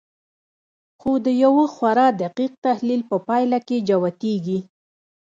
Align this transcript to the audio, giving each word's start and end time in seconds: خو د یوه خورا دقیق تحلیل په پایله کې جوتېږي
خو 0.99 1.11
د 1.25 1.27
یوه 1.43 1.65
خورا 1.75 2.07
دقیق 2.21 2.51
تحلیل 2.65 3.01
په 3.09 3.17
پایله 3.27 3.59
کې 3.67 3.77
جوتېږي 3.87 4.59